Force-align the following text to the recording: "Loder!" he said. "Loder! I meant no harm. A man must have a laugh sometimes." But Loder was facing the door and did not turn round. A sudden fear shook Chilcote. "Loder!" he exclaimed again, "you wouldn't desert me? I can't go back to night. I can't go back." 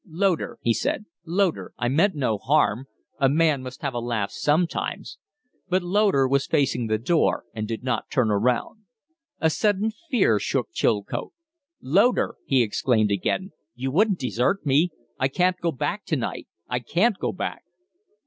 "Loder!" 0.07 0.57
he 0.63 0.73
said. 0.73 1.05
"Loder! 1.25 1.73
I 1.77 1.87
meant 1.87 2.15
no 2.15 2.39
harm. 2.39 2.87
A 3.19 3.29
man 3.29 3.61
must 3.61 3.83
have 3.83 3.93
a 3.93 3.99
laugh 3.99 4.31
sometimes." 4.31 5.19
But 5.69 5.83
Loder 5.83 6.27
was 6.27 6.47
facing 6.47 6.87
the 6.87 6.97
door 6.97 7.43
and 7.53 7.67
did 7.67 7.83
not 7.83 8.09
turn 8.09 8.29
round. 8.29 8.79
A 9.39 9.51
sudden 9.51 9.91
fear 10.09 10.39
shook 10.39 10.73
Chilcote. 10.73 11.33
"Loder!" 11.83 12.33
he 12.47 12.63
exclaimed 12.63 13.11
again, 13.11 13.51
"you 13.75 13.91
wouldn't 13.91 14.17
desert 14.17 14.65
me? 14.65 14.89
I 15.19 15.27
can't 15.27 15.59
go 15.61 15.71
back 15.71 16.05
to 16.05 16.15
night. 16.15 16.47
I 16.67 16.79
can't 16.79 17.19
go 17.19 17.31
back." 17.31 17.61